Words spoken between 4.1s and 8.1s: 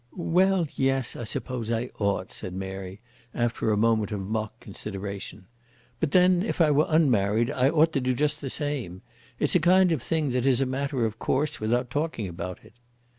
of mock consideration. "But then if I were unmarried I ought to